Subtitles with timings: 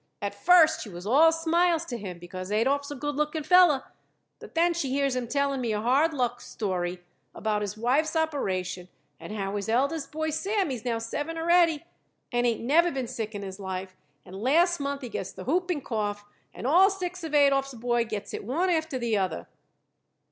[0.19, 3.83] At first she was all smiles to him, because Adolph is a good looking feller.
[4.39, 7.03] But then she hears him telling me a hard luck story
[7.35, 8.87] about his wife's operation
[9.19, 11.85] and how his eldest boy Sammie is now seven already
[12.31, 13.95] and ain't never been sick in his life,
[14.25, 18.33] and last month he gets the whooping cough and all six of Adolph's boys gets
[18.33, 19.45] it one after the other.